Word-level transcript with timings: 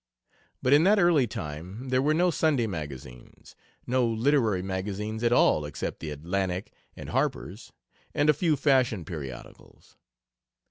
But 0.63 0.73
in 0.73 0.83
that 0.85 0.97
early 0.97 1.27
time 1.27 1.89
there 1.89 2.01
were 2.01 2.15
no 2.15 2.31
Sunday 2.31 2.65
magazines 2.65 3.55
no 3.85 4.03
literary 4.07 4.63
magazines 4.63 5.23
at 5.23 5.31
all 5.31 5.63
except 5.63 5.99
the 5.99 6.09
Atlantic, 6.09 6.71
and 6.95 7.09
Harpers, 7.09 7.71
and 8.11 8.27
a 8.27 8.33
few 8.33 8.55
fashion 8.55 9.05
periodicals. 9.05 9.97